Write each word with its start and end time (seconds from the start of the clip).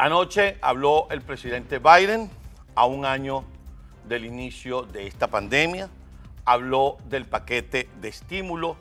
Anoche 0.00 0.58
habló 0.62 1.08
el 1.10 1.22
presidente 1.22 1.80
Biden 1.80 2.30
a 2.76 2.86
un 2.86 3.04
año 3.04 3.42
del 4.04 4.26
inicio 4.26 4.82
de 4.82 5.08
esta 5.08 5.26
pandemia, 5.26 5.88
habló 6.44 6.98
del 7.06 7.26
paquete 7.26 7.88
de 8.00 8.06
estímulo, 8.06 8.76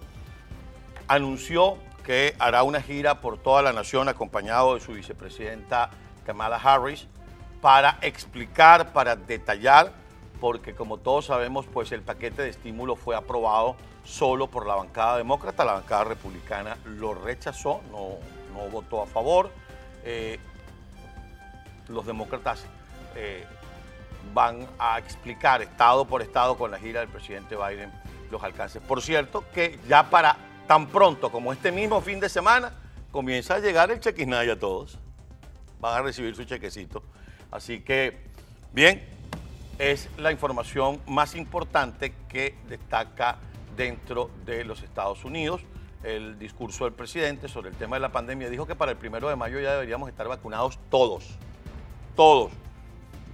anunció 1.07 1.79
que 2.05 2.35
hará 2.37 2.61
una 2.61 2.83
gira 2.83 3.19
por 3.19 3.39
toda 3.39 3.63
la 3.63 3.73
nación 3.73 4.07
acompañado 4.09 4.75
de 4.75 4.79
su 4.79 4.91
vicepresidenta 4.91 5.89
Kamala 6.23 6.57
Harris 6.57 7.07
para 7.61 7.97
explicar, 8.03 8.93
para 8.93 9.15
detallar, 9.15 9.93
porque 10.39 10.75
como 10.75 10.97
todos 10.97 11.25
sabemos, 11.25 11.65
pues 11.65 11.91
el 11.93 12.03
paquete 12.03 12.43
de 12.43 12.49
estímulo 12.49 12.95
fue 12.95 13.15
aprobado 13.15 13.75
solo 14.03 14.51
por 14.51 14.67
la 14.67 14.75
bancada 14.75 15.17
demócrata, 15.17 15.65
la 15.65 15.73
bancada 15.73 16.03
republicana 16.03 16.77
lo 16.85 17.15
rechazó, 17.15 17.81
no, 17.89 18.09
no 18.53 18.69
votó 18.69 19.01
a 19.01 19.07
favor. 19.07 19.49
Eh, 20.09 20.39
los 21.89 22.05
demócratas 22.05 22.65
eh, 23.15 23.45
van 24.33 24.67
a 24.77 24.99
explicar 24.99 25.61
estado 25.61 26.05
por 26.05 26.21
estado 26.21 26.57
con 26.57 26.71
la 26.71 26.79
gira 26.79 26.99
del 26.99 27.09
presidente 27.09 27.55
Biden 27.55 27.91
los 28.29 28.43
alcances. 28.43 28.81
Por 28.81 29.01
cierto, 29.01 29.43
que 29.53 29.79
ya 29.87 30.09
para 30.09 30.37
tan 30.67 30.87
pronto 30.87 31.31
como 31.31 31.53
este 31.53 31.71
mismo 31.71 32.01
fin 32.01 32.19
de 32.19 32.29
semana 32.29 32.73
comienza 33.11 33.55
a 33.55 33.59
llegar 33.59 33.89
el 33.89 33.99
chequisnay 33.99 34.49
a 34.49 34.59
todos. 34.59 34.99
Van 35.79 35.97
a 35.97 36.01
recibir 36.01 36.35
su 36.35 36.43
chequecito. 36.43 37.03
Así 37.51 37.81
que, 37.81 38.25
bien, 38.73 39.07
es 39.79 40.09
la 40.17 40.31
información 40.31 41.01
más 41.07 41.35
importante 41.35 42.13
que 42.27 42.55
destaca 42.67 43.37
dentro 43.77 44.29
de 44.45 44.65
los 44.65 44.83
Estados 44.83 45.23
Unidos. 45.23 45.61
El 46.03 46.37
discurso 46.37 46.83
del 46.83 46.93
presidente 46.93 47.47
sobre 47.47 47.69
el 47.69 47.75
tema 47.75 47.95
de 47.95 48.01
la 48.01 48.11
pandemia 48.11 48.49
dijo 48.49 48.67
que 48.67 48.75
para 48.75 48.91
el 48.91 48.97
primero 48.97 49.29
de 49.29 49.35
mayo 49.35 49.59
ya 49.59 49.71
deberíamos 49.71 50.09
estar 50.09 50.27
vacunados 50.27 50.77
todos 50.89 51.37
todos. 52.17 52.51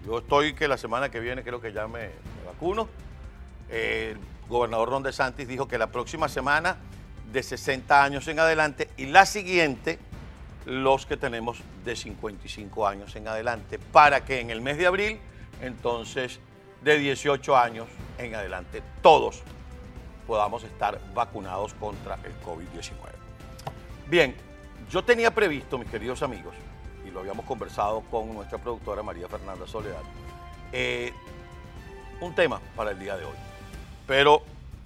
Yo 0.05 0.19
estoy 0.19 0.53
que 0.53 0.67
la 0.67 0.77
semana 0.77 1.09
que 1.09 1.21
viene 1.21 1.41
creo 1.41 1.59
que 1.61 1.71
ya 1.71 1.87
me, 1.87 2.09
vacuno. 2.45 2.89
el 3.69 4.19
gobernador 4.49 4.89
Ron 4.89 5.03
DeSantis 5.03 5.47
dijo 5.47 5.67
que 5.67 5.77
la 5.77 5.87
próxima 5.87 6.27
semana 6.27 6.75
de 7.31 7.41
60 7.41 8.03
años 8.03 8.27
en 8.27 8.39
adelante 8.39 8.89
y 8.97 9.05
la 9.05 9.25
siguiente 9.25 9.97
los 10.65 11.05
que 11.05 11.17
tenemos 11.17 11.61
de 11.83 11.95
55 11.95 12.87
años 12.87 13.15
en 13.15 13.27
adelante, 13.27 13.79
para 13.79 14.23
que 14.23 14.39
en 14.39 14.49
el 14.49 14.61
mes 14.61 14.77
de 14.77 14.85
abril, 14.85 15.19
entonces, 15.61 16.39
de 16.81 16.97
18 16.97 17.57
años 17.57 17.87
en 18.17 18.35
adelante, 18.35 18.81
todos 19.01 19.43
podamos 20.27 20.63
estar 20.63 20.99
vacunados 21.13 21.73
contra 21.73 22.17
el 22.23 22.33
COVID-19. 22.45 22.93
Bien, 24.07 24.35
yo 24.89 25.03
tenía 25.03 25.31
previsto, 25.31 25.77
mis 25.77 25.89
queridos 25.89 26.21
amigos, 26.23 26.55
lo 27.11 27.19
habíamos 27.19 27.45
conversado 27.45 28.01
con 28.09 28.33
nuestra 28.33 28.57
productora 28.57 29.03
María 29.03 29.27
Fernanda 29.27 29.67
Soledad, 29.67 30.01
eh, 30.71 31.13
un 32.21 32.33
tema 32.33 32.59
para 32.75 32.91
el 32.91 32.99
día 32.99 33.17
de 33.17 33.25
hoy. 33.25 33.35
Pero, 34.07 34.43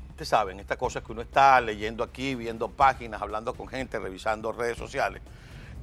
ustedes 0.09 0.27
saben, 0.27 0.59
estas 0.59 0.77
cosas 0.77 1.03
que 1.03 1.11
uno 1.11 1.21
está 1.21 1.59
leyendo 1.61 2.03
aquí, 2.03 2.35
viendo 2.35 2.69
páginas, 2.69 3.21
hablando 3.21 3.53
con 3.53 3.67
gente, 3.67 3.99
revisando 3.99 4.51
redes 4.51 4.77
sociales. 4.77 5.21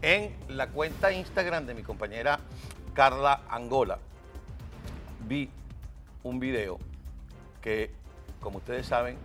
En 0.03 0.35
la 0.49 0.69
cuenta 0.69 1.13
Instagram 1.13 1.67
de 1.67 1.75
mi 1.75 1.83
compañera 1.83 2.39
Carla 2.93 3.43
Angola, 3.49 3.99
vi 5.27 5.49
un 6.23 6.39
video 6.39 6.79
que, 7.63 7.91
como 8.41 8.59
ustedes 8.59 8.87
saben, 8.87 9.17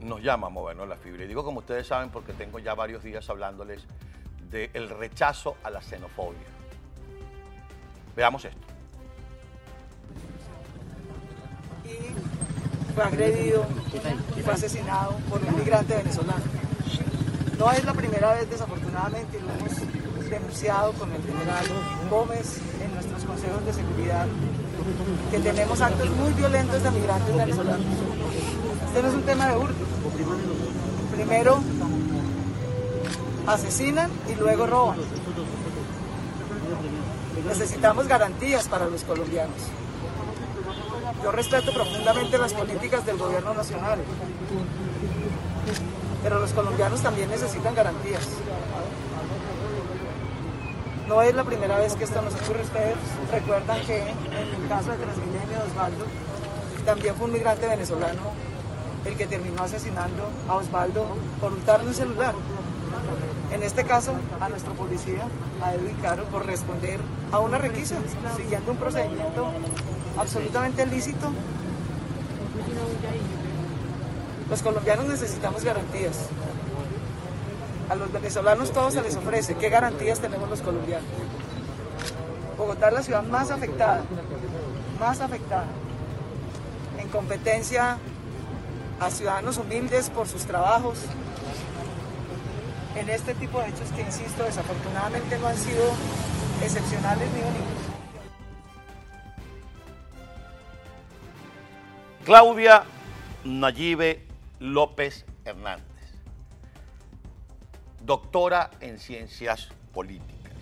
nos 0.00 0.20
llama 0.20 0.48
a 0.48 0.50
movernos 0.50 0.88
la 0.88 0.96
fibra. 0.96 1.24
Y 1.24 1.28
digo 1.28 1.44
como 1.44 1.60
ustedes 1.60 1.86
saben 1.86 2.10
porque 2.10 2.32
tengo 2.32 2.58
ya 2.58 2.74
varios 2.74 3.02
días 3.02 3.28
hablándoles 3.30 3.86
del 4.52 4.90
rechazo 4.90 5.56
a 5.64 5.70
la 5.70 5.80
xenofobia. 5.80 6.46
Veamos 8.14 8.44
esto. 8.44 8.66
Y 11.84 12.94
fue 12.94 13.04
agredido 13.04 13.64
y 14.36 14.42
fue 14.42 14.52
asesinado 14.52 15.16
por 15.30 15.42
un 15.42 15.56
migrante 15.58 15.96
venezolano. 15.96 16.44
No 17.58 17.72
es 17.72 17.84
la 17.84 17.94
primera 17.94 18.34
vez, 18.34 18.50
desafortunadamente, 18.50 19.40
lo 19.40 19.50
hemos 19.50 20.30
denunciado 20.30 20.92
con 20.92 21.10
el 21.12 21.22
general 21.22 21.64
Gómez 22.10 22.58
en 22.82 22.94
nuestros 22.94 23.24
consejos 23.24 23.64
de 23.64 23.72
seguridad, 23.72 24.26
que 25.30 25.38
tenemos 25.38 25.80
actos 25.80 26.10
muy 26.10 26.32
violentos 26.32 26.82
de 26.82 26.90
migrantes 26.90 27.36
venezolanos. 27.36 27.86
Este 28.86 29.02
no 29.02 29.08
es 29.08 29.14
un 29.14 29.22
tema 29.22 29.48
de 29.48 29.56
hurto. 29.56 29.84
Primero, 31.14 31.62
asesinan 33.46 34.10
y 34.28 34.34
luego 34.34 34.66
roban. 34.66 34.98
Necesitamos 37.46 38.06
garantías 38.06 38.68
para 38.68 38.86
los 38.86 39.04
colombianos. 39.04 39.56
Yo 41.22 41.30
respeto 41.32 41.72
profundamente 41.72 42.38
las 42.38 42.52
políticas 42.52 43.06
del 43.06 43.16
gobierno 43.16 43.54
nacional, 43.54 43.98
pero 46.22 46.38
los 46.40 46.52
colombianos 46.52 47.00
también 47.00 47.28
necesitan 47.30 47.74
garantías. 47.74 48.28
No 51.08 51.20
es 51.20 51.34
la 51.34 51.44
primera 51.44 51.78
vez 51.78 51.94
que 51.94 52.04
esto 52.04 52.22
nos 52.22 52.34
ocurre. 52.34 52.62
Ustedes 52.62 52.96
recuerdan 53.30 53.80
que 53.82 54.00
en 54.00 54.62
el 54.62 54.68
caso 54.68 54.90
de 54.90 54.96
Transmilenio 54.98 55.58
Osvaldo, 55.68 56.06
también 56.84 57.14
fue 57.14 57.26
un 57.26 57.32
migrante 57.32 57.66
venezolano 57.66 58.22
el 59.04 59.16
que 59.16 59.26
terminó 59.26 59.62
asesinando 59.62 60.28
a 60.48 60.56
Osvaldo 60.56 61.06
por 61.40 61.52
untarle 61.52 61.88
un 61.88 61.94
celular. 61.94 62.34
En 63.52 63.62
este 63.62 63.84
caso, 63.84 64.12
a 64.40 64.48
nuestro 64.48 64.72
policía, 64.74 65.26
a 65.62 65.74
Edwin 65.74 65.96
por 66.30 66.46
responder 66.46 66.98
a 67.30 67.38
una 67.38 67.58
requisa, 67.58 67.96
siguiendo 68.36 68.72
un 68.72 68.78
procedimiento 68.78 69.52
absolutamente 70.18 70.86
lícito. 70.86 71.30
Los 74.48 74.62
colombianos 74.62 75.06
necesitamos 75.06 75.64
garantías. 75.64 76.28
A 77.88 77.94
los 77.94 78.10
venezolanos 78.12 78.72
todos 78.72 78.94
se 78.94 79.02
les 79.02 79.16
ofrece. 79.16 79.54
¿Qué 79.54 79.68
garantías 79.68 80.18
tenemos 80.20 80.48
los 80.48 80.60
colombianos? 80.60 81.08
Bogotá 82.56 82.88
es 82.88 82.94
la 82.94 83.02
ciudad 83.02 83.22
más 83.24 83.50
afectada, 83.50 84.02
más 84.98 85.20
afectada 85.20 85.66
en 86.98 87.08
competencia 87.08 87.98
a 89.00 89.10
ciudadanos 89.10 89.58
humildes 89.58 90.10
por 90.10 90.28
sus 90.28 90.44
trabajos, 90.44 90.98
en 92.96 93.08
este 93.08 93.34
tipo 93.34 93.60
de 93.60 93.68
hechos 93.68 93.90
que, 93.92 94.02
insisto, 94.02 94.44
desafortunadamente 94.44 95.38
no 95.38 95.48
han 95.48 95.56
sido 95.56 95.82
excepcionales 96.62 97.28
ni 97.32 97.40
únicos. 97.40 97.92
Claudia 102.24 102.84
Nayibe 103.44 104.26
López 104.60 105.24
Hernández, 105.44 105.82
doctora 108.00 108.70
en 108.80 108.98
ciencias 108.98 109.70
políticas, 109.92 110.52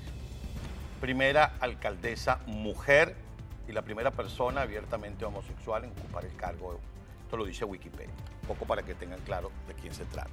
primera 1.01 1.57
alcaldesa 1.61 2.41
mujer 2.47 3.15
y 3.69 3.73
la 3.73 3.83
primera 3.83 4.11
persona 4.11 4.63
abiertamente 4.63 5.27
homosexual 5.27 5.85
en 5.85 5.91
ocupar 5.91 6.25
el 6.25 6.35
cargo. 6.37 6.81
Esto 7.25 7.37
lo 7.37 7.45
dice 7.45 7.65
Wikipedia, 7.67 8.15
poco 8.49 8.65
para 8.65 8.83
que 8.83 8.95
tengan 8.95 9.21
claro 9.21 9.53
de 9.69 9.75
quién 9.75 9.93
se 9.93 10.07
trata. 10.07 10.31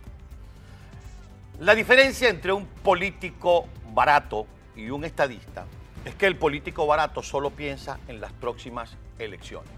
La 1.60 1.74
diferencia 1.74 2.30
entre 2.30 2.54
un 2.54 2.68
político 2.68 3.66
barato 3.92 4.46
y 4.76 4.92
un 4.92 5.04
estadista 5.04 5.66
es 6.06 6.14
que 6.14 6.28
el 6.28 6.38
político 6.38 6.86
barato 6.86 7.24
solo 7.24 7.50
piensa 7.50 7.98
en 8.08 8.22
las 8.22 8.32
próximas 8.32 8.96
elecciones. 9.18 9.72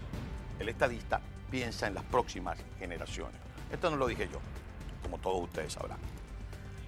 El 0.58 0.68
estadista 0.68 1.22
piensa 1.50 1.86
en 1.86 1.94
las 1.94 2.04
próximas 2.04 2.58
generaciones. 2.78 3.40
Esto 3.72 3.90
no 3.90 3.96
lo 3.96 4.06
dije 4.06 4.28
yo, 4.30 4.40
como 5.02 5.16
todos 5.16 5.42
ustedes 5.42 5.72
sabrán. 5.72 5.96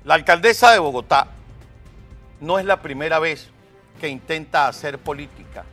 La 0.04 0.12
alcaldesa 0.12 0.72
de 0.72 0.78
Bogotá 0.78 1.28
no 2.42 2.58
es 2.58 2.66
la 2.66 2.82
primera 2.82 3.18
vez 3.18 3.48
que 3.98 4.08
intenta 4.08 4.68
hacer 4.68 4.98
política 4.98 5.64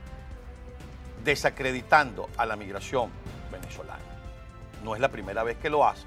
desacreditando 1.26 2.30
a 2.38 2.46
la 2.46 2.56
migración 2.56 3.10
venezolana. 3.52 4.00
No 4.82 4.96
es 4.96 5.02
la 5.02 5.10
primera 5.10 5.44
vez 5.44 5.58
que 5.58 5.70
lo 5.70 5.86
hace. 5.86 6.06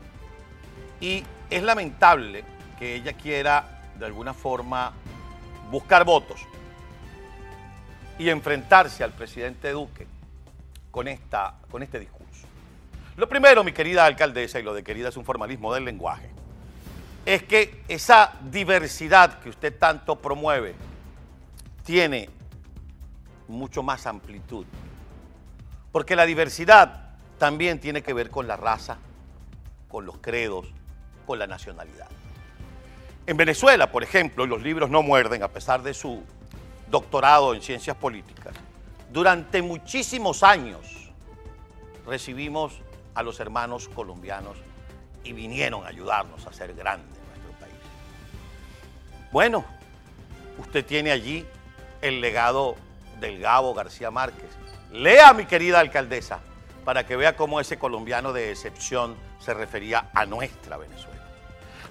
Y 0.99 1.25
es 1.51 1.63
lamentable 1.63 2.43
que 2.83 2.97
ella 2.97 3.13
quiera 3.13 3.65
de 3.97 4.07
alguna 4.07 4.35
forma 4.35 4.93
buscar 5.71 6.05
votos 6.05 6.41
y 8.19 8.29
enfrentarse 8.29 9.05
al 9.05 9.13
presidente 9.13 9.71
Duque 9.71 10.09
con, 10.91 11.07
esta, 11.07 11.55
con 11.71 11.85
este 11.85 12.01
discurso. 12.01 12.49
Lo 13.17 13.29
primero, 13.29 13.63
mi 13.63 13.71
querida 13.71 14.05
alcaldesa, 14.05 14.59
y 14.59 14.65
lo 14.65 14.75
de 14.75 14.83
querida 14.83 15.11
es 15.11 15.17
un 15.17 15.25
formalismo 15.25 15.73
del 15.73 15.85
lenguaje, 15.85 16.29
es 17.25 17.45
que 17.45 17.85
esa 17.87 18.33
diversidad 18.51 19.39
que 19.39 19.51
usted 19.51 19.79
tanto 19.79 20.17
promueve 20.17 20.75
tiene 21.85 22.31
mucho 23.47 23.85
más 23.85 24.09
amplitud. 24.09 24.67
Porque 25.93 26.17
la 26.17 26.27
diversidad 26.27 27.11
también 27.39 27.79
tiene 27.79 28.03
que 28.03 28.13
ver 28.13 28.29
con 28.29 28.49
la 28.49 28.57
raza, 28.57 28.97
con 29.89 30.05
los 30.05 30.19
credos, 30.19 30.67
con 31.25 31.39
la 31.39 31.47
nacionalidad. 31.47 32.09
En 33.27 33.37
Venezuela, 33.37 33.91
por 33.93 34.03
ejemplo, 34.03 34.47
los 34.47 34.63
libros 34.63 34.91
no 34.91 35.03
muerden, 35.03 35.43
a 35.43 35.49
pesar 35.49 35.83
de 35.83 35.95
su, 35.95 36.23
doctorado 36.93 37.55
en 37.55 37.63
ciencias 37.63 37.97
políticas, 37.97 38.55
durante 39.11 39.63
muchísimos 39.63 40.43
años 40.43 41.11
recibimos 42.07 42.75
a 43.15 43.23
los 43.23 43.41
hermanos 43.41 43.89
colombianos 43.89 44.57
y 45.25 45.33
vinieron 45.33 45.85
a 45.85 45.89
ayudarnos 45.89 46.47
a 46.47 46.53
ser 46.53 46.75
grandes 46.75 47.19
nuestro 47.29 47.53
país. 47.61 47.75
Bueno, 49.31 49.65
usted 50.59 50.85
tiene 50.85 51.13
allí 51.13 51.47
el 52.01 52.21
legado 52.21 52.77
del 53.21 53.39
Gabo 53.39 53.73
García 53.73 54.11
Márquez. 54.11 54.51
Lea, 54.91 55.33
mi 55.33 55.47
querida 55.47 55.81
alcaldesa, 55.81 56.41
para 56.85 57.07
que 57.07 57.17
vea 57.17 57.37
cómo 57.37 57.61
ese 57.61 57.79
colombiano 57.79 58.33
de 58.33 58.51
excepción 58.51 59.17
se 59.39 59.55
refería 59.55 60.11
a 60.13 60.27
nuestra 60.27 60.77
Venezuela. 60.77 61.22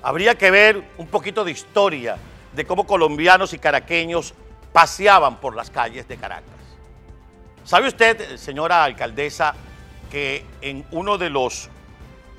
Habría 0.04 0.36
que 0.36 0.52
ver 0.52 0.84
un 0.98 1.08
poquito 1.08 1.44
de 1.44 1.52
historia 1.52 2.18
de 2.54 2.66
cómo 2.66 2.86
colombianos 2.86 3.54
y 3.54 3.60
caraqueños 3.60 4.34
paseaban 4.74 5.40
por 5.40 5.56
las 5.56 5.70
calles 5.70 6.08
de 6.08 6.18
Caracas. 6.18 6.50
¿Sabe 7.64 7.88
usted, 7.88 8.38
señora 8.38 8.84
alcaldesa, 8.84 9.54
que 10.10 10.46
en 10.62 10.86
uno 10.92 11.18
de 11.18 11.30
los 11.30 11.70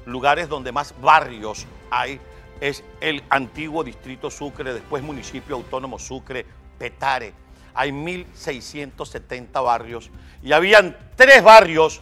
lugares 0.05 0.49
donde 0.49 0.73
más 0.73 0.95
barrios 1.01 1.67
hay 1.91 2.21
es 2.61 2.85
el 3.01 3.25
antiguo 3.29 3.83
distrito 3.83 4.31
Sucre, 4.31 4.73
después 4.73 5.03
municipio 5.03 5.57
autónomo 5.57 5.99
Sucre, 5.99 6.47
Petare. 6.79 7.35
Hay 7.75 7.91
1.670 7.91 9.65
barrios 9.65 10.11
y 10.43 10.53
habían 10.53 10.97
tres 11.17 11.43
barrios 11.43 12.01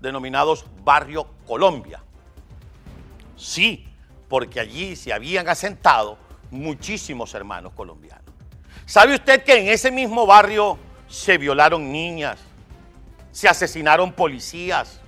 denominados 0.00 0.64
Barrio 0.82 1.26
Colombia. 1.46 2.00
Sí, 3.36 3.86
porque 4.34 4.58
allí 4.58 4.96
se 4.96 5.12
habían 5.12 5.48
asentado 5.48 6.18
muchísimos 6.50 7.32
hermanos 7.34 7.72
colombianos. 7.72 8.24
¿Sabe 8.84 9.14
usted 9.14 9.44
que 9.44 9.60
en 9.60 9.68
ese 9.68 9.92
mismo 9.92 10.26
barrio 10.26 10.76
se 11.08 11.38
violaron 11.38 11.92
niñas, 11.92 12.40
se 13.30 13.48
asesinaron 13.48 14.10
policías, 14.10 15.00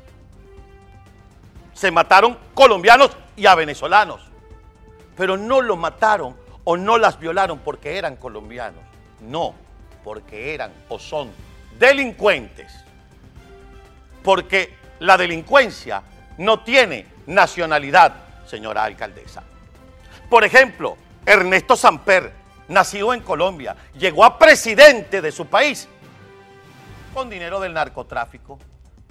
se 1.75 1.91
mataron 1.91 2.39
colombianos 2.55 3.11
y 3.35 3.47
a 3.47 3.57
venezolanos? 3.57 4.21
Pero 5.17 5.37
no 5.37 5.61
los 5.61 5.77
mataron 5.77 6.37
o 6.63 6.77
no 6.77 6.97
las 6.97 7.19
violaron 7.19 7.59
porque 7.59 7.99
eran 7.99 8.15
colombianos. 8.15 8.85
No, 9.21 9.57
porque 10.05 10.55
eran 10.55 10.71
o 10.89 11.01
son 11.01 11.33
delincuentes. 11.81 12.73
Porque 14.23 14.73
la 15.01 15.17
delincuencia 15.17 16.05
no 16.39 16.61
tiene 16.61 17.07
nacionalidad, 17.27 18.26
señora 18.47 18.85
alcaldesa. 18.85 19.43
Por 20.31 20.45
ejemplo, 20.45 20.97
Ernesto 21.25 21.77
Samper, 21.77 22.33
nacido 22.69 23.13
en 23.15 23.21
Colombia, 23.21 23.77
llegó 23.99 24.25
a 24.25 24.39
presidente 24.39 25.21
de 25.21 25.33
su 25.33 25.47
país 25.47 25.89
con 27.15 27.31
dinero 27.31 27.61
del 27.61 27.73
narcotráfico. 27.73 28.59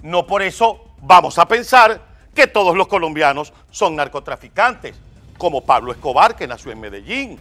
No 0.02 0.26
por 0.26 0.42
eso 0.42 0.94
vamos 0.98 1.38
a 1.38 1.46
pensar 1.46 2.00
que 2.34 2.46
todos 2.46 2.76
los 2.76 2.86
colombianos 2.86 3.52
son 3.70 3.96
narcotraficantes, 3.96 4.94
como 5.38 5.64
Pablo 5.64 5.92
Escobar, 5.92 6.36
que 6.36 6.46
nació 6.46 6.70
en 6.72 6.80
Medellín, 6.80 7.38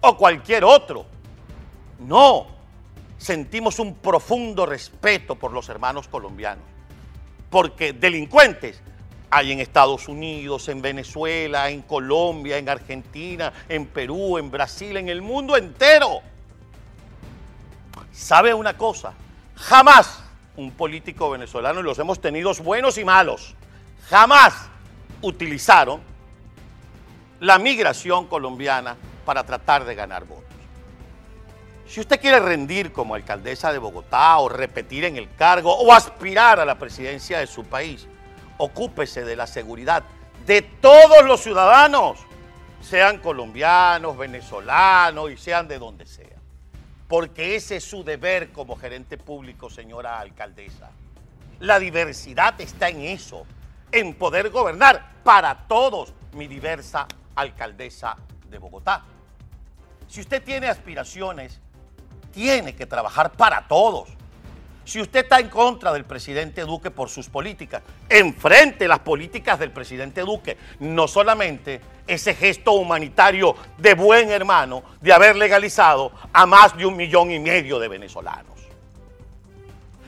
o 0.00 0.16
cualquier 0.16 0.64
otro. 0.64 1.06
No, 2.00 2.46
sentimos 3.16 3.78
un 3.78 3.94
profundo 3.94 4.66
respeto 4.66 5.36
por 5.36 5.52
los 5.52 5.68
hermanos 5.68 6.08
colombianos, 6.08 6.64
porque 7.48 7.92
delincuentes 7.92 8.82
hay 9.34 9.50
en 9.50 9.60
Estados 9.60 10.08
Unidos, 10.08 10.68
en 10.68 10.82
Venezuela, 10.82 11.70
en 11.70 11.80
Colombia, 11.80 12.58
en 12.58 12.68
Argentina, 12.68 13.50
en 13.66 13.86
Perú, 13.86 14.36
en 14.36 14.50
Brasil, 14.50 14.94
en 14.98 15.08
el 15.08 15.22
mundo 15.22 15.56
entero. 15.56 16.20
¿Sabe 18.12 18.52
una 18.52 18.76
cosa? 18.76 19.14
Jamás 19.56 20.22
un 20.58 20.70
político 20.72 21.30
venezolano, 21.30 21.80
y 21.80 21.82
los 21.82 21.98
hemos 21.98 22.20
tenido 22.20 22.52
buenos 22.56 22.98
y 22.98 23.06
malos, 23.06 23.54
jamás 24.10 24.68
utilizaron 25.22 26.02
la 27.40 27.58
migración 27.58 28.26
colombiana 28.26 28.98
para 29.24 29.44
tratar 29.44 29.86
de 29.86 29.94
ganar 29.94 30.26
votos. 30.26 30.44
Si 31.86 32.00
usted 32.00 32.20
quiere 32.20 32.38
rendir 32.38 32.92
como 32.92 33.14
alcaldesa 33.14 33.72
de 33.72 33.78
Bogotá 33.78 34.36
o 34.40 34.50
repetir 34.50 35.06
en 35.06 35.16
el 35.16 35.34
cargo 35.34 35.74
o 35.74 35.90
aspirar 35.90 36.60
a 36.60 36.66
la 36.66 36.78
presidencia 36.78 37.38
de 37.38 37.46
su 37.46 37.64
país, 37.64 38.06
ocúpese 38.58 39.24
de 39.24 39.36
la 39.36 39.46
seguridad 39.46 40.04
de 40.46 40.62
todos 40.62 41.24
los 41.24 41.40
ciudadanos, 41.40 42.18
sean 42.80 43.18
colombianos, 43.18 44.16
venezolanos 44.16 45.30
y 45.30 45.36
sean 45.36 45.68
de 45.68 45.78
donde 45.78 46.06
sea. 46.06 46.26
Porque 47.08 47.56
ese 47.56 47.76
es 47.76 47.84
su 47.84 48.02
deber 48.02 48.50
como 48.52 48.76
gerente 48.76 49.18
público, 49.18 49.70
señora 49.70 50.18
alcaldesa. 50.18 50.90
La 51.60 51.78
diversidad 51.78 52.60
está 52.60 52.88
en 52.88 53.02
eso, 53.02 53.46
en 53.92 54.14
poder 54.14 54.50
gobernar 54.50 55.12
para 55.22 55.66
todos, 55.68 56.12
mi 56.32 56.48
diversa 56.48 57.06
alcaldesa 57.36 58.16
de 58.50 58.58
Bogotá. 58.58 59.04
Si 60.08 60.20
usted 60.20 60.42
tiene 60.42 60.68
aspiraciones, 60.68 61.60
tiene 62.32 62.74
que 62.74 62.86
trabajar 62.86 63.32
para 63.32 63.68
todos. 63.68 64.08
Si 64.84 65.00
usted 65.00 65.20
está 65.20 65.38
en 65.38 65.48
contra 65.48 65.92
del 65.92 66.04
presidente 66.04 66.62
Duque 66.62 66.90
por 66.90 67.08
sus 67.08 67.28
políticas, 67.28 67.82
enfrente 68.08 68.88
las 68.88 68.98
políticas 68.98 69.58
del 69.58 69.70
presidente 69.70 70.22
Duque, 70.22 70.56
no 70.80 71.06
solamente 71.06 71.80
ese 72.06 72.34
gesto 72.34 72.72
humanitario 72.72 73.54
de 73.78 73.94
buen 73.94 74.30
hermano 74.30 74.82
de 75.00 75.12
haber 75.12 75.36
legalizado 75.36 76.10
a 76.32 76.46
más 76.46 76.76
de 76.76 76.84
un 76.84 76.96
millón 76.96 77.30
y 77.30 77.38
medio 77.38 77.78
de 77.78 77.88
venezolanos. 77.88 78.58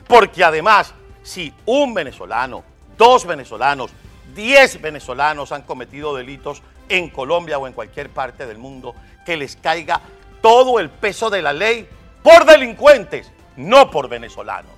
Porque 0.07 0.43
además, 0.43 0.93
si 1.23 1.53
un 1.65 1.93
venezolano, 1.93 2.63
dos 2.97 3.25
venezolanos, 3.25 3.91
diez 4.35 4.81
venezolanos 4.81 5.53
han 5.53 5.61
cometido 5.61 6.13
delitos 6.15 6.61
en 6.89 7.09
Colombia 7.09 7.57
o 7.57 7.65
en 7.65 7.73
cualquier 7.73 8.09
parte 8.09 8.45
del 8.45 8.57
mundo, 8.57 8.93
que 9.25 9.37
les 9.37 9.55
caiga 9.55 10.01
todo 10.41 10.79
el 10.79 10.89
peso 10.89 11.29
de 11.29 11.41
la 11.41 11.53
ley 11.53 11.87
por 12.21 12.45
delincuentes 12.45 13.31
no 13.57 13.91
por 13.91 14.09
venezolanos. 14.09 14.73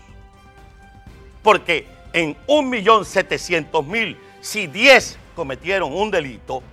Porque 1.44 1.88
en 2.14 2.36
1.700.000, 2.48 4.18
si 4.42 4.68
10 4.68 5.20
cometieron 5.36 5.94
un 5.94 6.12
delito, 6.12 6.64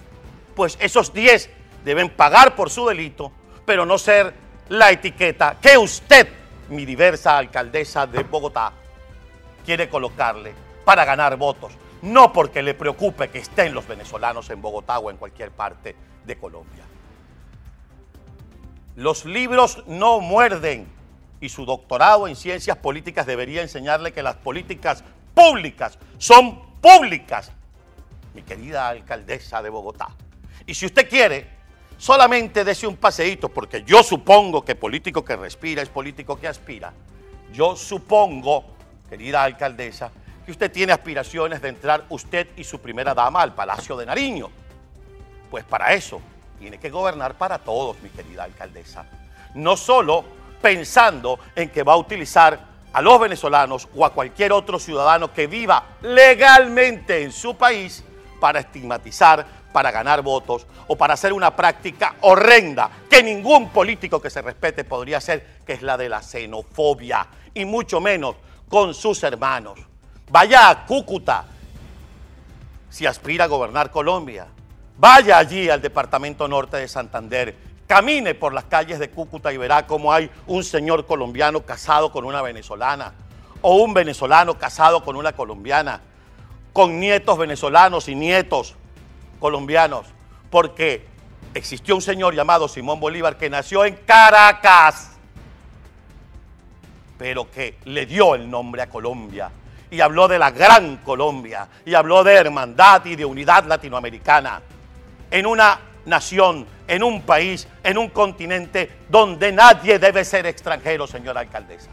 pues 0.54 0.76
esos 0.80 1.12
10 1.12 1.50
deben 1.84 2.10
pagar 2.10 2.54
por 2.56 2.70
su 2.70 2.86
delito, 2.86 3.32
pero 3.66 3.84
no 3.84 3.98
ser 3.98 4.34
la 4.68 4.90
etiqueta 4.90 5.56
que 5.60 5.76
usted, 5.76 6.28
mi 6.68 6.84
diversa 6.84 7.36
alcaldesa 7.36 8.06
de 8.06 8.22
Bogotá, 8.22 8.72
quiere 9.64 9.88
colocarle 9.88 10.54
para 10.84 11.04
ganar 11.04 11.36
votos, 11.36 11.72
no 12.02 12.32
porque 12.32 12.62
le 12.62 12.74
preocupe 12.74 13.28
que 13.28 13.38
estén 13.38 13.74
los 13.74 13.86
venezolanos 13.86 14.50
en 14.50 14.60
Bogotá 14.60 14.98
o 14.98 15.10
en 15.10 15.16
cualquier 15.16 15.50
parte 15.50 15.96
de 16.24 16.36
Colombia. 16.36 16.84
Los 18.96 19.24
libros 19.24 19.82
no 19.86 20.20
muerden, 20.20 20.86
y 21.44 21.50
su 21.50 21.66
doctorado 21.66 22.26
en 22.26 22.36
ciencias 22.36 22.78
políticas 22.78 23.26
debería 23.26 23.60
enseñarle 23.60 24.12
que 24.12 24.22
las 24.22 24.36
políticas 24.36 25.04
públicas 25.34 25.98
son 26.16 26.58
públicas, 26.80 27.52
mi 28.34 28.42
querida 28.42 28.88
alcaldesa 28.88 29.62
de 29.62 29.68
Bogotá. 29.68 30.08
Y 30.66 30.74
si 30.74 30.86
usted 30.86 31.06
quiere, 31.06 31.46
solamente 31.98 32.64
dése 32.64 32.86
un 32.86 32.96
paseíto, 32.96 33.50
porque 33.50 33.84
yo 33.84 34.02
supongo 34.02 34.64
que 34.64 34.74
político 34.74 35.22
que 35.22 35.36
respira 35.36 35.82
es 35.82 35.90
político 35.90 36.40
que 36.40 36.48
aspira. 36.48 36.94
Yo 37.52 37.76
supongo, 37.76 38.64
querida 39.10 39.42
alcaldesa, 39.42 40.10
que 40.46 40.50
usted 40.50 40.72
tiene 40.72 40.94
aspiraciones 40.94 41.60
de 41.60 41.68
entrar 41.68 42.06
usted 42.08 42.48
y 42.56 42.64
su 42.64 42.80
primera 42.80 43.12
dama 43.12 43.42
al 43.42 43.54
Palacio 43.54 43.98
de 43.98 44.06
Nariño. 44.06 44.50
Pues 45.50 45.64
para 45.64 45.92
eso 45.92 46.22
tiene 46.58 46.78
que 46.78 46.88
gobernar 46.88 47.34
para 47.34 47.58
todos, 47.58 48.00
mi 48.02 48.08
querida 48.08 48.44
alcaldesa. 48.44 49.04
No 49.54 49.76
solo 49.76 50.24
pensando 50.64 51.38
en 51.54 51.68
que 51.68 51.82
va 51.82 51.92
a 51.92 51.98
utilizar 51.98 52.58
a 52.90 53.02
los 53.02 53.20
venezolanos 53.20 53.86
o 53.94 54.06
a 54.06 54.14
cualquier 54.14 54.50
otro 54.50 54.78
ciudadano 54.78 55.30
que 55.30 55.46
viva 55.46 55.98
legalmente 56.00 57.22
en 57.22 57.32
su 57.32 57.54
país 57.54 58.02
para 58.40 58.60
estigmatizar, 58.60 59.44
para 59.74 59.90
ganar 59.90 60.22
votos 60.22 60.66
o 60.86 60.96
para 60.96 61.12
hacer 61.12 61.34
una 61.34 61.54
práctica 61.54 62.14
horrenda 62.22 62.88
que 63.10 63.22
ningún 63.22 63.68
político 63.68 64.22
que 64.22 64.30
se 64.30 64.40
respete 64.40 64.84
podría 64.84 65.18
hacer, 65.18 65.58
que 65.66 65.74
es 65.74 65.82
la 65.82 65.98
de 65.98 66.08
la 66.08 66.22
xenofobia, 66.22 67.26
y 67.52 67.66
mucho 67.66 68.00
menos 68.00 68.36
con 68.66 68.94
sus 68.94 69.22
hermanos. 69.22 69.78
Vaya 70.30 70.70
a 70.70 70.86
Cúcuta 70.86 71.44
si 72.88 73.04
aspira 73.04 73.44
a 73.44 73.48
gobernar 73.48 73.90
Colombia. 73.90 74.46
Vaya 74.96 75.36
allí 75.36 75.68
al 75.68 75.82
departamento 75.82 76.48
norte 76.48 76.78
de 76.78 76.88
Santander 76.88 77.54
Camine 77.86 78.34
por 78.34 78.52
las 78.52 78.64
calles 78.64 78.98
de 78.98 79.10
Cúcuta 79.10 79.52
y 79.52 79.56
verá 79.56 79.86
cómo 79.86 80.12
hay 80.12 80.30
un 80.46 80.64
señor 80.64 81.06
colombiano 81.06 81.62
casado 81.62 82.10
con 82.10 82.24
una 82.24 82.42
venezolana 82.42 83.12
o 83.60 83.76
un 83.76 83.94
venezolano 83.94 84.58
casado 84.58 85.04
con 85.04 85.16
una 85.16 85.32
colombiana, 85.32 86.00
con 86.72 86.98
nietos 86.98 87.38
venezolanos 87.38 88.08
y 88.08 88.14
nietos 88.14 88.74
colombianos, 89.38 90.06
porque 90.50 91.06
existió 91.54 91.94
un 91.94 92.02
señor 92.02 92.34
llamado 92.34 92.68
Simón 92.68 93.00
Bolívar 93.00 93.36
que 93.36 93.50
nació 93.50 93.84
en 93.84 93.96
Caracas 94.06 95.14
pero 97.18 97.50
que 97.50 97.78
le 97.84 98.06
dio 98.06 98.34
el 98.34 98.50
nombre 98.50 98.82
a 98.82 98.88
Colombia 98.88 99.50
y 99.90 100.00
habló 100.00 100.26
de 100.28 100.38
la 100.38 100.50
gran 100.50 100.98
Colombia 100.98 101.68
y 101.84 101.94
habló 101.94 102.24
de 102.24 102.34
hermandad 102.34 103.04
y 103.04 103.16
de 103.16 103.24
unidad 103.24 103.64
latinoamericana 103.64 104.60
en 105.30 105.46
una 105.46 105.78
nación, 106.06 106.66
en 106.86 107.02
un 107.02 107.22
país, 107.22 107.66
en 107.82 107.98
un 107.98 108.08
continente 108.10 108.90
donde 109.08 109.52
nadie 109.52 109.98
debe 109.98 110.24
ser 110.24 110.46
extranjero, 110.46 111.06
señora 111.06 111.40
alcaldesa. 111.40 111.90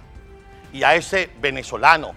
Y 0.74 0.84
a 0.84 0.96
ese 0.96 1.30
venezolano 1.42 2.14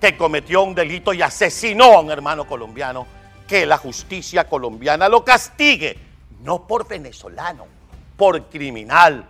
que 0.00 0.16
cometió 0.16 0.62
un 0.62 0.74
delito 0.74 1.12
y 1.12 1.22
asesinó 1.22 1.94
a 1.94 2.00
un 2.00 2.10
hermano 2.10 2.46
colombiano, 2.46 3.06
que 3.46 3.64
la 3.64 3.78
justicia 3.78 4.44
colombiana 4.44 5.08
lo 5.08 5.24
castigue, 5.24 5.96
no 6.42 6.66
por 6.66 6.86
venezolano, 6.86 7.66
por 8.16 8.48
criminal, 8.48 9.24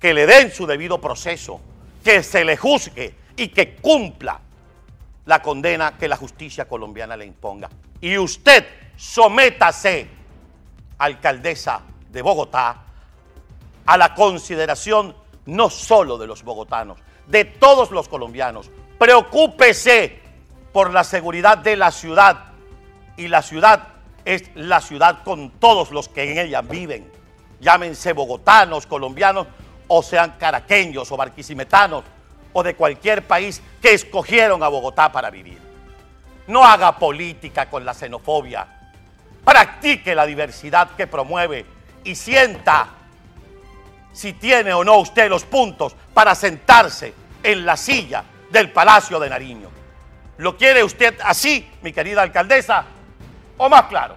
que 0.00 0.14
le 0.14 0.26
den 0.26 0.52
su 0.52 0.66
debido 0.66 1.00
proceso, 1.00 1.60
que 2.04 2.22
se 2.22 2.44
le 2.44 2.56
juzgue 2.56 3.14
y 3.36 3.48
que 3.48 3.74
cumpla 3.76 4.40
la 5.26 5.42
condena 5.42 5.96
que 5.98 6.08
la 6.08 6.16
justicia 6.16 6.66
colombiana 6.66 7.16
le 7.16 7.26
imponga. 7.26 7.68
Y 8.00 8.16
usted 8.16 8.64
sométase, 8.96 10.06
alcaldesa 10.98 11.82
de 12.10 12.22
Bogotá, 12.22 12.82
a 13.86 13.96
la 13.96 14.14
consideración 14.14 15.14
no 15.46 15.70
solo 15.70 16.18
de 16.18 16.26
los 16.26 16.42
bogotanos, 16.42 16.98
de 17.26 17.44
todos 17.44 17.90
los 17.90 18.08
colombianos. 18.08 18.70
Preocúpese 18.98 20.20
por 20.72 20.92
la 20.92 21.04
seguridad 21.04 21.58
de 21.58 21.76
la 21.76 21.90
ciudad. 21.90 22.52
Y 23.16 23.28
la 23.28 23.42
ciudad 23.42 23.88
es 24.24 24.50
la 24.54 24.80
ciudad 24.80 25.22
con 25.24 25.50
todos 25.50 25.90
los 25.90 26.08
que 26.08 26.30
en 26.30 26.38
ella 26.38 26.60
viven. 26.60 27.10
Llámense 27.60 28.12
bogotanos, 28.12 28.86
colombianos, 28.86 29.46
o 29.88 30.02
sean 30.02 30.34
caraqueños 30.38 31.10
o 31.12 31.16
barquisimetanos 31.16 32.04
o 32.52 32.62
de 32.62 32.74
cualquier 32.74 33.26
país 33.26 33.62
que 33.80 33.94
escogieron 33.94 34.62
a 34.62 34.68
Bogotá 34.68 35.12
para 35.12 35.30
vivir. 35.30 35.58
No 36.48 36.64
haga 36.64 36.98
política 36.98 37.68
con 37.70 37.84
la 37.84 37.94
xenofobia. 37.94 38.75
Practique 39.46 40.12
la 40.12 40.26
diversidad 40.26 40.96
que 40.96 41.06
promueve 41.06 41.64
y 42.02 42.16
sienta 42.16 42.88
si 44.12 44.32
tiene 44.32 44.74
o 44.74 44.82
no 44.82 44.98
usted 44.98 45.30
los 45.30 45.44
puntos 45.44 45.94
para 46.12 46.34
sentarse 46.34 47.14
en 47.44 47.64
la 47.64 47.76
silla 47.76 48.24
del 48.50 48.72
Palacio 48.72 49.20
de 49.20 49.30
Nariño. 49.30 49.70
¿Lo 50.38 50.56
quiere 50.56 50.82
usted 50.82 51.16
así, 51.22 51.70
mi 51.82 51.92
querida 51.92 52.22
alcaldesa? 52.22 52.86
¿O 53.56 53.68
más 53.68 53.84
claro? 53.84 54.16